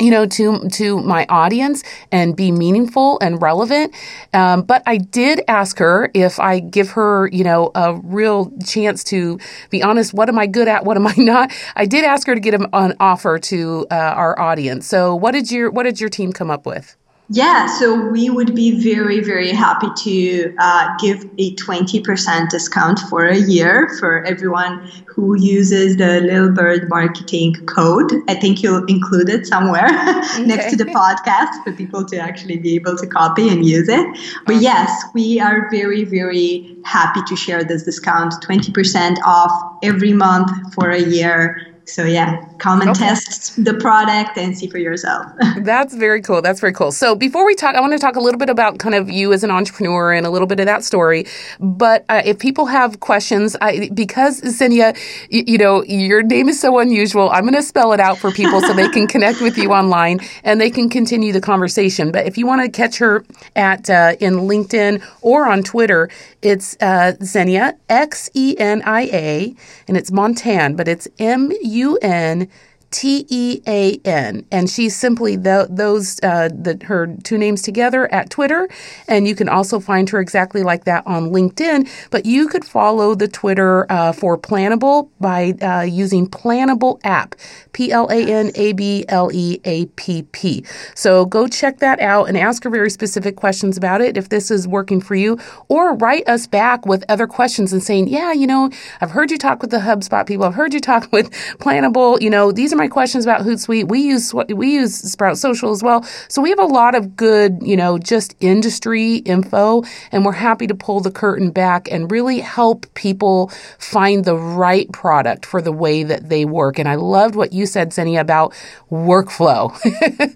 [0.00, 3.94] you know to to my audience and be meaningful and relevant.
[4.32, 9.04] Um, but i did ask her if i give her you know a real chance
[9.04, 9.38] to
[9.70, 10.84] be honest what am i good at?
[10.84, 11.52] What am i not?
[11.76, 14.86] I did ask her to get an offer to uh, our audience.
[14.86, 16.96] So what did your what did your team come up with
[17.30, 23.24] yeah, so we would be very, very happy to uh, give a 20% discount for
[23.24, 28.12] a year for everyone who uses the Little Bird marketing code.
[28.28, 29.86] I think you'll include it somewhere
[30.34, 30.44] okay.
[30.44, 34.06] next to the podcast for people to actually be able to copy and use it.
[34.44, 40.50] But yes, we are very, very happy to share this discount 20% off every month
[40.74, 41.74] for a year.
[41.86, 43.06] So, yeah, come and okay.
[43.06, 45.26] test the product and see for yourself.
[45.58, 46.42] That's very cool.
[46.42, 46.92] That's very cool.
[46.92, 49.32] So before we talk, I want to talk a little bit about kind of you
[49.32, 51.26] as an entrepreneur and a little bit of that story.
[51.60, 54.94] But uh, if people have questions, I, because Xenia,
[55.30, 58.30] you, you know, your name is so unusual, I'm going to spell it out for
[58.30, 62.12] people so they can connect with you online and they can continue the conversation.
[62.12, 63.24] But if you want to catch her
[63.56, 66.08] at uh, in LinkedIn or on Twitter,
[66.42, 69.54] it's uh, Xenia X E N I A,
[69.88, 72.48] and it's Montan, but it's M U N
[72.94, 78.10] T E A N, and she's simply the, those uh, the, her two names together
[78.14, 78.68] at Twitter,
[79.08, 81.90] and you can also find her exactly like that on LinkedIn.
[82.12, 87.34] But you could follow the Twitter uh, for Planable by uh, using Planable app,
[87.72, 90.64] P L A N A B L E A P P.
[90.94, 94.52] So go check that out and ask her very specific questions about it if this
[94.52, 98.46] is working for you, or write us back with other questions and saying, yeah, you
[98.46, 102.22] know, I've heard you talk with the HubSpot people, I've heard you talk with Planable,
[102.22, 103.88] you know, these are my my questions about Hootsuite.
[103.88, 107.58] We use we use Sprout Social as well, so we have a lot of good,
[107.62, 112.40] you know, just industry info, and we're happy to pull the curtain back and really
[112.40, 116.78] help people find the right product for the way that they work.
[116.78, 118.52] And I loved what you said, Xenia, about
[118.90, 119.72] workflow.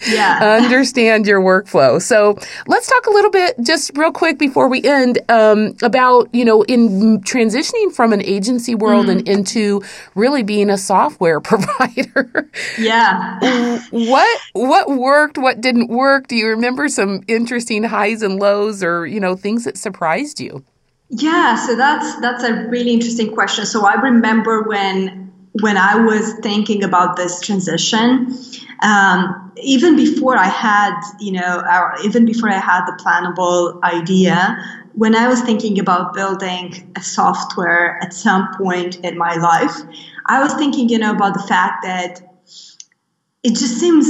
[0.08, 2.00] yeah, understand your workflow.
[2.00, 6.46] So let's talk a little bit, just real quick before we end, um, about you
[6.46, 9.18] know, in transitioning from an agency world mm.
[9.18, 9.82] and into
[10.14, 12.37] really being a software provider.
[12.78, 13.80] Yeah.
[13.90, 15.38] what what worked?
[15.38, 16.28] What didn't work?
[16.28, 20.64] Do you remember some interesting highs and lows, or you know things that surprised you?
[21.10, 23.64] Yeah, so that's that's a really interesting question.
[23.66, 28.36] So I remember when when I was thinking about this transition,
[28.82, 34.56] um, even before I had, you know, our, even before I had the planable idea,
[34.94, 39.76] when I was thinking about building a software at some point in my life,
[40.26, 42.27] I was thinking, you know, about the fact that
[43.42, 44.06] it just seems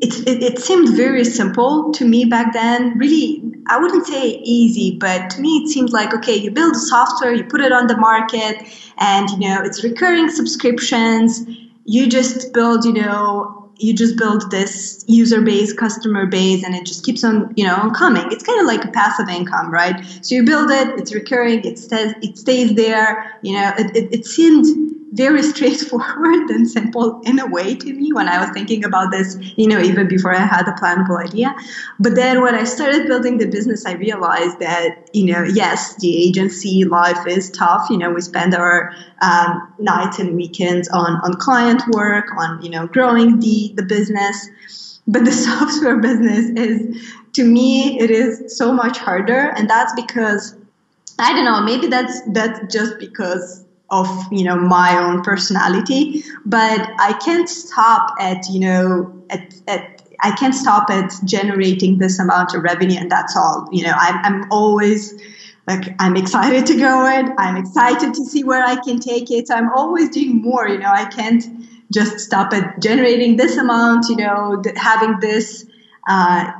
[0.00, 2.98] it, it, it, seemed very simple to me back then.
[2.98, 7.32] Really, I wouldn't say easy, but to me it seemed like okay, you build software,
[7.32, 8.56] you put it on the market,
[8.98, 11.46] and you know it's recurring subscriptions.
[11.84, 16.86] You just build, you know, you just build this user base, customer base, and it
[16.86, 18.30] just keeps on, you know, coming.
[18.30, 20.04] It's kind of like a passive income, right?
[20.22, 23.38] So you build it, it's recurring, it stays, it stays there.
[23.42, 28.12] You know, it, it, it seemed very straightforward and simple in a way to me
[28.12, 31.54] when I was thinking about this, you know, even before I had the planable idea.
[32.00, 36.16] But then when I started building the business, I realized that, you know, yes, the
[36.26, 37.88] agency life is tough.
[37.90, 42.70] You know, we spend our um, nights and weekends on, on client work, on, you
[42.70, 45.00] know, growing the, the business.
[45.06, 49.52] But the software business is, to me, it is so much harder.
[49.56, 50.56] And that's because
[51.18, 56.80] I don't know, maybe that's that's just because of you know my own personality but
[56.98, 62.54] i can't stop at you know at, at i can't stop at generating this amount
[62.54, 63.94] of revenue and that's all you know.
[63.96, 65.14] I'm, I'm always
[65.68, 69.50] like i'm excited to go in i'm excited to see where i can take it
[69.50, 70.90] i'm always doing more you know.
[70.90, 71.44] I can't
[71.92, 75.66] just stop at generating this amount you know having this
[76.08, 76.50] uh,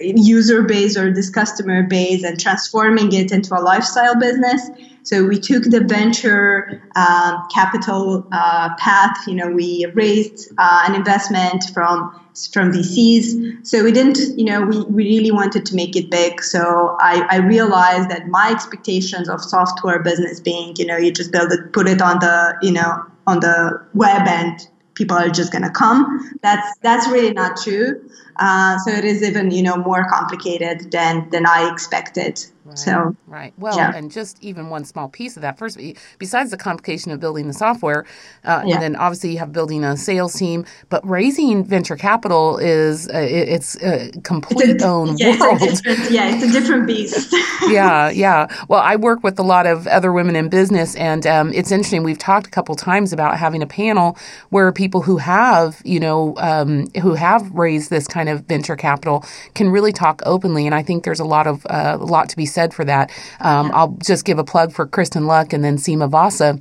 [0.00, 4.70] user base or this customer base and transforming it into a lifestyle business
[5.02, 9.16] so we took the venture um, capital uh, path.
[9.26, 12.18] You know, we raised uh, an investment from
[12.52, 13.66] from VCs.
[13.66, 16.42] So we didn't, you know, we, we really wanted to make it big.
[16.42, 21.30] So I, I realized that my expectations of software business being, you know, you just
[21.30, 25.52] build it, put it on the, you know, on the web and people are just
[25.52, 26.38] going to come.
[26.42, 28.02] That's that's really not true.
[28.36, 32.44] Uh, so it is even you know more complicated than than I expected.
[32.64, 33.52] Right, so right.
[33.58, 33.92] Well, yeah.
[33.92, 35.58] and just even one small piece of that.
[35.58, 35.80] First,
[36.18, 38.06] besides the complication of building the software,
[38.44, 38.74] uh, yeah.
[38.74, 43.18] and then obviously you have building a sales team, but raising venture capital is uh,
[43.18, 45.58] it, it's a complete it's a, own yeah, world.
[45.60, 47.34] It's yeah, it's a different beast.
[47.66, 48.46] yeah, yeah.
[48.68, 52.04] Well, I work with a lot of other women in business, and um, it's interesting.
[52.04, 54.16] We've talked a couple times about having a panel
[54.50, 59.24] where people who have you know um, who have raised this kind of venture capital
[59.56, 62.36] can really talk openly, and I think there's a lot of uh, a lot to
[62.36, 63.10] be said for that.
[63.40, 66.58] Um, I'll just give a plug for Kristin Luck and then Seema Vasa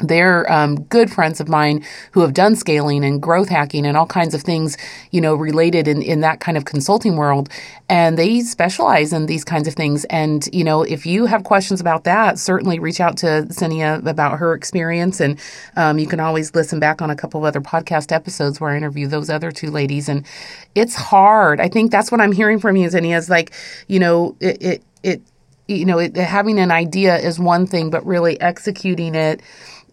[0.00, 4.06] they're um, good friends of mine who have done scaling and growth hacking and all
[4.06, 4.76] kinds of things,
[5.12, 7.48] you know, related in, in that kind of consulting world.
[7.88, 10.04] And they specialize in these kinds of things.
[10.06, 14.38] And, you know, if you have questions about that, certainly reach out to Xenia about
[14.38, 15.20] her experience.
[15.20, 15.38] And
[15.76, 18.76] um, you can always listen back on a couple of other podcast episodes where I
[18.76, 20.08] interview those other two ladies.
[20.08, 20.26] And
[20.74, 21.60] it's hard.
[21.60, 23.52] I think that's what I'm hearing from you, Xenia, is like,
[23.86, 25.22] you know, it, it, it
[25.66, 29.40] you know, it, having an idea is one thing, but really executing it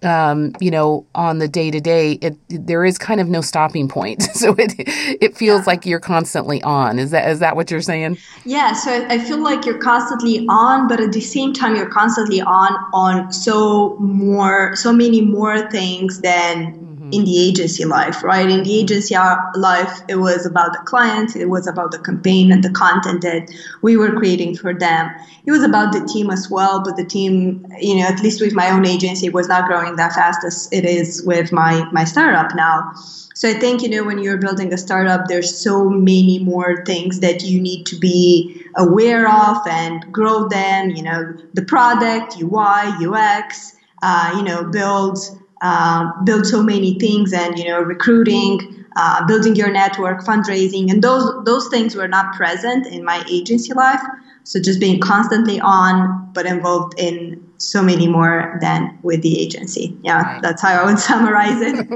[0.04, 3.88] um, you know, on the day to day, it there is kind of no stopping
[3.88, 4.24] point.
[4.42, 5.66] So it it feels yeah.
[5.68, 6.98] like you're constantly on.
[6.98, 8.18] Is that is that what you're saying?
[8.44, 8.74] Yeah.
[8.74, 12.74] So I feel like you're constantly on, but at the same time, you're constantly on
[12.92, 18.50] on so more so many more things than in the agency life, right?
[18.50, 19.16] In the agency
[19.56, 23.50] life, it was about the clients, it was about the campaign and the content that
[23.82, 25.12] we were creating for them.
[25.46, 28.54] It was about the team as well, but the team, you know, at least with
[28.54, 32.56] my own agency, was not growing that fast as it is with my my startup
[32.56, 32.94] now.
[33.34, 37.22] So I think, you know, when you're building a startup, there's so many more things
[37.22, 43.08] that you need to be aware of and grow them, you know, the product, UI,
[43.08, 45.18] UX, uh, you know, build
[45.62, 51.04] uh, build so many things and you know recruiting uh, building your network fundraising and
[51.04, 54.02] those those things were not present in my agency life.
[54.44, 59.96] So just being constantly on but involved in so many more than with the agency.
[60.02, 61.88] Yeah that's how i would summarize it.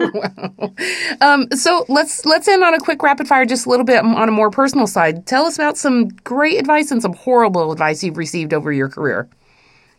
[1.22, 4.30] Um, so let's let's end on a quick rapid fire just a little bit on
[4.30, 5.26] a more personal side.
[5.26, 9.28] Tell us about some great advice and some horrible advice you've received over your career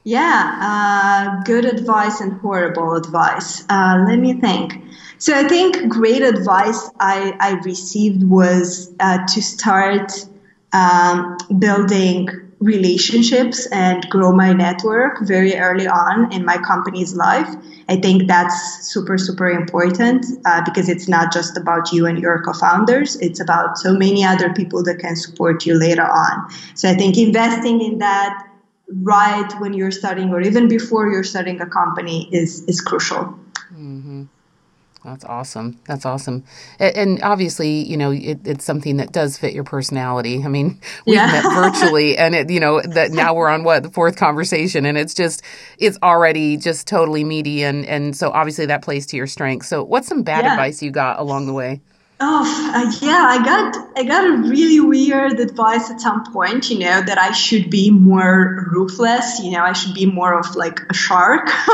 [0.06, 3.64] yeah, uh, good advice and horrible advice.
[3.68, 4.74] Uh, let me think.
[5.18, 10.12] So I think great advice I, I received was uh, to start
[10.72, 12.28] um, building
[12.60, 17.48] relationships and grow my network very early on in my company's life.
[17.88, 22.40] I think that's super, super important uh, because it's not just about you and your
[22.42, 26.48] co founders, it's about so many other people that can support you later on.
[26.74, 28.46] So I think investing in that
[28.88, 33.38] right when you're starting or even before you're starting a company is is crucial
[33.72, 34.24] mm-hmm.
[35.04, 36.44] that's awesome that's awesome
[36.78, 41.16] and, obviously you know it, it's something that does fit your personality i mean we've
[41.16, 41.26] yeah.
[41.26, 44.96] met virtually and it you know that now we're on what the fourth conversation and
[44.96, 45.42] it's just
[45.78, 49.82] it's already just totally meaty and and so obviously that plays to your strengths so
[49.82, 50.52] what's some bad yeah.
[50.52, 51.80] advice you got along the way
[52.18, 56.70] Oh uh, yeah, I got I got a really weird advice at some point.
[56.70, 59.38] You know that I should be more ruthless.
[59.40, 61.46] You know I should be more of like a shark,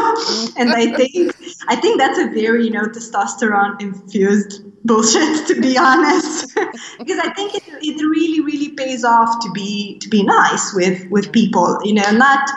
[0.57, 1.37] and I think
[1.69, 6.53] I think that's a very you know testosterone infused bullshit to be honest,
[6.99, 11.09] because I think it it really really pays off to be to be nice with
[11.09, 11.79] with people.
[11.85, 12.51] You know not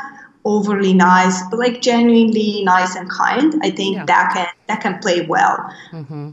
[0.44, 3.62] overly nice, but like genuinely nice and kind.
[3.62, 4.06] I think yeah.
[4.06, 5.72] that can that can play well.
[5.92, 6.32] Mm-hmm.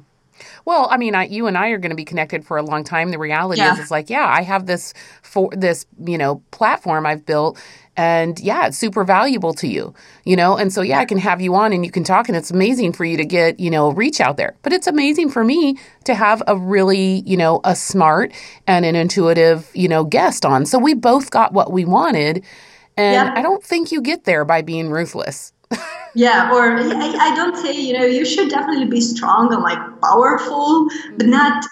[0.65, 2.85] Well, I mean, I, you and I are going to be connected for a long
[2.85, 3.11] time.
[3.11, 3.73] The reality yeah.
[3.73, 7.61] is, it's like, yeah, I have this for this, you know, platform I've built,
[7.97, 9.95] and yeah, it's super valuable to you,
[10.25, 10.57] you know.
[10.57, 12.93] And so, yeah, I can have you on and you can talk, and it's amazing
[12.93, 14.57] for you to get, you know, reach out there.
[14.63, 18.33] But it's amazing for me to have a really, you know, a smart
[18.67, 20.65] and an intuitive, you know, guest on.
[20.67, 22.45] So we both got what we wanted,
[22.97, 23.35] and yeah.
[23.37, 25.53] I don't think you get there by being ruthless
[26.14, 29.79] yeah or I, I, don't say you know you should definitely be strong and like
[30.01, 31.64] powerful but not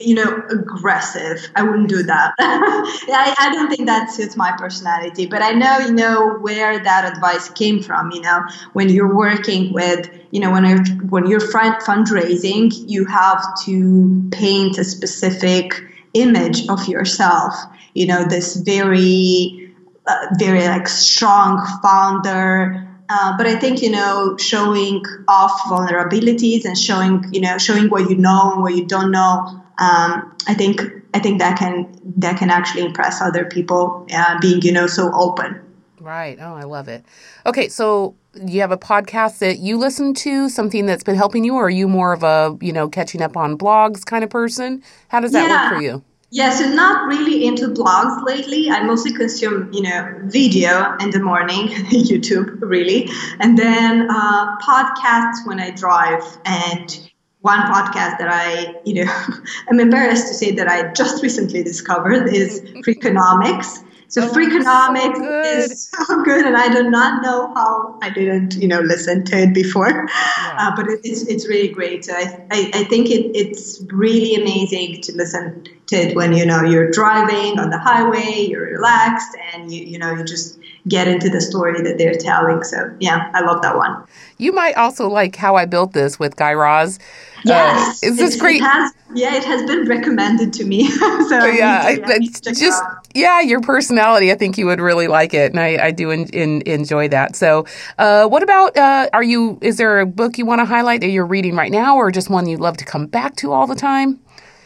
[0.00, 1.46] you know aggressive.
[1.54, 2.32] I wouldn't do that.
[2.38, 7.12] I, I don't think that suits my personality but i know you know where that
[7.12, 8.42] advice came from you know.
[8.72, 14.78] When you're working with you know when you're when you're fundraising you have to paint
[14.78, 15.74] a specific
[16.14, 17.54] image of yourself
[17.94, 19.72] you know this very
[20.06, 26.78] uh, very like strong founder uh, but I think you know showing off vulnerabilities and
[26.78, 29.60] showing you know showing what you know and what you don't know.
[29.78, 30.80] Um, I think
[31.12, 34.06] I think that can that can actually impress other people.
[34.12, 35.60] Uh, being you know so open.
[36.00, 36.38] Right.
[36.40, 37.04] Oh, I love it.
[37.44, 41.56] Okay, so you have a podcast that you listen to, something that's been helping you,
[41.56, 44.82] or are you more of a you know catching up on blogs kind of person?
[45.08, 45.70] How does that yeah.
[45.70, 46.04] work for you?
[46.32, 48.70] Yeah, so not really into blogs lately.
[48.70, 53.08] I mostly consume, you know, video in the morning, YouTube really,
[53.40, 56.22] and then uh, podcasts when I drive.
[56.44, 57.10] And
[57.40, 59.12] one podcast that I, you know,
[59.70, 63.84] I'm embarrassed to say that I just recently discovered is Freakonomics.
[64.06, 68.54] So oh, Freakonomics so is so good, and I do not know how I didn't,
[68.54, 70.56] you know, listen to it before, yeah.
[70.58, 72.04] uh, but it, it's it's really great.
[72.04, 76.46] So I, I, I think it, it's really amazing to listen to it when you
[76.46, 81.08] know you're driving on the highway, you're relaxed, and you you know you just get
[81.08, 82.62] into the story that they're telling.
[82.62, 84.04] So yeah, I love that one.
[84.38, 86.98] You might also like how I built this with Guy Raz.
[87.38, 88.60] Uh, yes, uh, is this great?
[88.60, 90.88] It has, yeah, it has been recommended to me.
[90.88, 92.82] so yeah, I, I, just
[93.14, 94.30] yeah, your personality.
[94.30, 97.36] I think you would really like it, and I, I do in, in, enjoy that.
[97.36, 97.66] So,
[97.98, 98.76] uh, what about?
[98.76, 99.58] Uh, are you?
[99.62, 102.30] Is there a book you want to highlight that you're reading right now, or just
[102.30, 104.20] one you'd love to come back to all the time?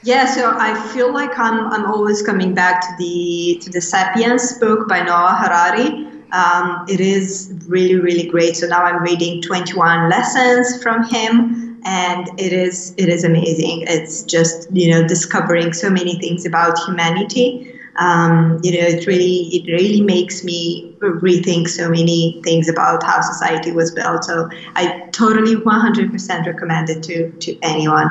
[0.05, 4.59] Yeah, so I feel like I'm I'm always coming back to the to the *Sapiens*
[4.59, 6.07] book by Noah Harari.
[6.30, 8.55] Um, it is really, really great.
[8.55, 13.84] So now I'm reading 21 lessons from him, and it is it is amazing.
[13.88, 17.72] It's just you know discovering so many things about humanity.
[17.96, 23.22] Um, you know, it really it really makes me rethink so many things about how
[23.22, 24.24] society was built.
[24.24, 28.11] So I totally 100% recommend it to to anyone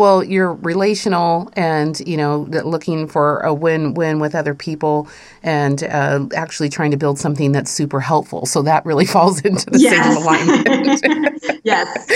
[0.00, 5.06] well you're relational and you know looking for a win-win with other people
[5.42, 8.46] and uh, actually trying to build something that's super helpful.
[8.46, 10.04] So that really falls into the yes.
[10.04, 11.36] same alignment.
[11.62, 12.06] Yes.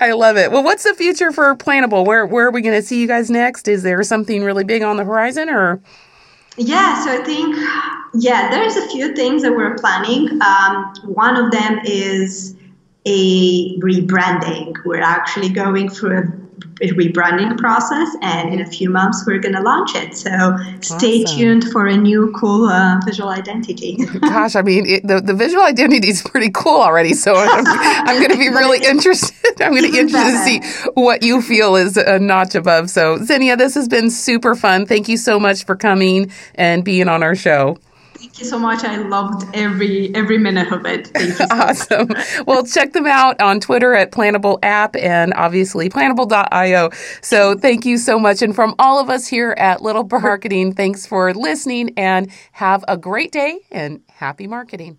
[0.00, 0.50] I love it.
[0.50, 3.28] Well what's the future for planable where where are we going to see you guys
[3.30, 3.68] next?
[3.68, 5.82] Is there something really big on the horizon or?
[6.56, 7.56] Yeah, so I think,
[8.14, 10.40] yeah, there's a few things that we're planning.
[10.40, 12.54] Um, one of them is
[13.06, 14.76] a rebranding.
[14.84, 16.43] We're actually going through a
[16.80, 20.16] rebranding process and in a few months we're going to launch it.
[20.16, 21.38] So stay awesome.
[21.38, 23.96] tuned for a new cool uh, visual identity.
[24.20, 28.18] Gosh i mean it, the, the visual identity is pretty cool already so i'm, I'm
[28.22, 29.34] going to be really interested.
[29.60, 32.90] I'm going to be interested to see what you feel is a notch above.
[32.90, 34.86] So Xenia this has been super fun.
[34.86, 37.78] Thank you so much for coming and being on our show
[38.24, 38.84] Thank you so much.
[38.84, 41.08] I loved every every minute of it.
[41.08, 41.34] Thank you.
[41.34, 42.08] So awesome.
[42.46, 46.88] well, check them out on Twitter at Planable App and obviously planable.io.
[47.20, 48.40] So thank you so much.
[48.40, 52.96] And from all of us here at Little Marketing, thanks for listening and have a
[52.96, 54.98] great day and happy marketing.